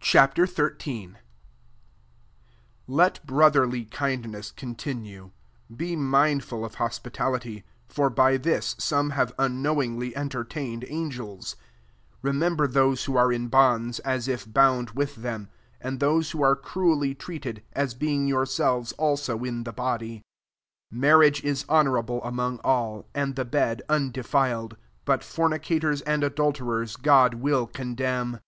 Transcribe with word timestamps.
Ch. 0.00 0.16
XIII. 0.16 1.06
1 1.10 1.16
Let 2.86 3.26
brotherly 3.26 3.84
undness 3.92 4.56
continue. 4.56 5.32
2 5.68 5.76
Be 5.76 5.96
mind 5.96 6.42
fa 6.42 6.56
I 6.56 6.64
of 6.64 6.76
hospitality: 6.76 7.62
for 7.90 8.08
by 8.08 8.38
this 8.38 8.74
some 8.78 9.10
have 9.10 9.34
unknowingly 9.38 10.16
enter 10.16 10.46
tained 10.46 10.86
angels. 10.90 11.56
3 12.22 12.30
Remember 12.30 12.66
those 12.66 13.04
who 13.04 13.18
are 13.18 13.30
in 13.30 13.48
bonds, 13.48 13.98
as 13.98 14.28
if 14.28 14.50
bound 14.50 14.92
with 14.92 15.16
them; 15.16 15.50
and 15.78 16.00
those 16.00 16.30
who 16.30 16.42
are 16.42 16.56
cruelly 16.56 17.14
treated, 17.14 17.62
as 17.74 17.92
be* 17.92 18.14
ing 18.14 18.28
yourselves 18.28 18.92
also 18.92 19.44
in 19.44 19.64
the 19.64 19.74
bo 19.74 19.98
dy. 19.98 20.22
4 20.90 20.98
Marriage 21.00 21.44
i> 21.44 21.54
honourable 21.68 22.24
among 22.24 22.60
all, 22.64 23.06
and 23.14 23.36
the 23.36 23.44
bed 23.44 23.82
undefil 23.90 24.72
ed: 24.72 24.78
but 25.04 25.22
fornicators 25.22 26.00
and 26.00 26.22
adul 26.22 26.54
terers 26.54 26.96
God 26.98 27.34
will 27.34 27.66
condemn. 27.66 28.40